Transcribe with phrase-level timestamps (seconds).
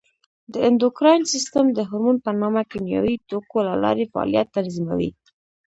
[0.53, 5.09] د اندوکراین سیستم د هورمون په نامه کیمیاوي توکو له لارې فعالیت تنظیموي.